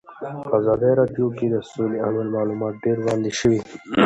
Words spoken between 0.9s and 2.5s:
راډیو کې د سوله اړوند